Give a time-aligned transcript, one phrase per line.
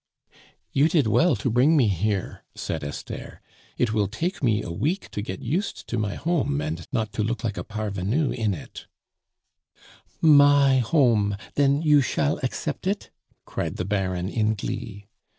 [0.71, 3.39] "You did well to bring me here," said Esther.
[3.77, 7.23] "It will take me a week to get used to my home and not to
[7.23, 8.87] look like a parvenu in it"
[10.19, 11.37] "My home!
[11.53, 13.11] Den you shall accept it?"
[13.45, 15.07] cried the Baron in glee.